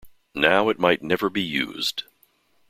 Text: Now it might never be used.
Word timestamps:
Now 0.33 0.69
it 0.69 0.79
might 0.79 1.03
never 1.03 1.29
be 1.29 1.43
used. 1.43 2.05